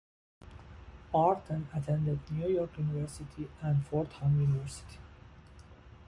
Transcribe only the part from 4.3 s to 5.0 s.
University.